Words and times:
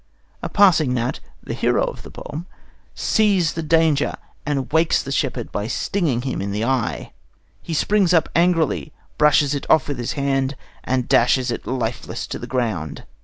A 0.41 0.49
passing 0.49 0.95
gnat, 0.95 1.19
the 1.43 1.53
hero 1.53 1.83
of 1.83 2.01
the 2.01 2.09
poem, 2.09 2.47
sees 2.95 3.53
the 3.53 3.61
danger, 3.61 4.15
and 4.47 4.71
wakes 4.73 5.03
the 5.03 5.11
shepherd 5.11 5.51
by 5.51 5.67
stinging 5.67 6.23
him 6.23 6.41
in 6.41 6.49
the 6.49 6.63
eye. 6.65 7.11
He 7.61 7.75
springs 7.75 8.11
up 8.11 8.27
angrily, 8.35 8.93
brushes 9.19 9.53
it 9.53 9.69
off 9.69 9.87
with 9.87 9.99
his 9.99 10.13
hand, 10.13 10.55
and 10.83 11.07
dashes 11.07 11.51
it 11.51 11.67
lifeless 11.67 12.25
to 12.25 12.39
the 12.39 12.47
ground. 12.47 13.03